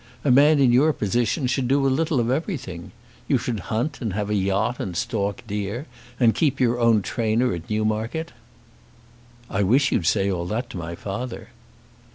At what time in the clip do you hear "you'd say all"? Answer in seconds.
9.91-10.47